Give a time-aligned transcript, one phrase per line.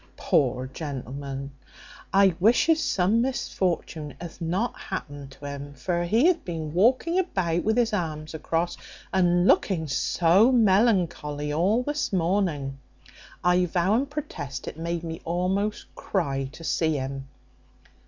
[0.17, 1.51] Poor gentleman!
[2.11, 7.63] I wishes some misfortune hath not happened to him; for he hath been walking about
[7.63, 8.77] with his arms across,
[9.13, 12.79] and looking so melancholy, all this morning:
[13.43, 17.27] I vow and protest it made me almost cry to see him."